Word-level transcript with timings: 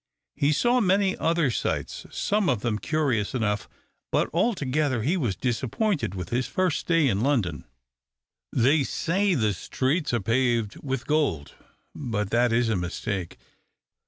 He 0.33 0.51
saw 0.51 0.79
many 0.81 1.15
other 1.17 1.51
sights, 1.51 2.07
some 2.09 2.49
of 2.49 2.61
them 2.61 2.79
curious 2.79 3.35
enough 3.35 3.69
but 4.11 4.31
altogether 4.33 5.03
he 5.03 5.15
was 5.15 5.35
disappointed 5.35 6.15
with 6.15 6.29
this 6.31 6.47
his 6.47 6.55
first 6.55 6.87
day 6.87 7.07
in 7.07 7.21
London. 7.21 7.65
"They 8.51 8.83
say 8.83 9.35
that 9.35 9.39
the 9.45 9.53
streets 9.53 10.11
are 10.11 10.19
paved 10.19 10.75
with 10.81 11.05
gold; 11.05 11.53
but 11.93 12.31
that 12.31 12.51
is 12.51 12.67
a 12.67 12.75
mistake. 12.75 13.37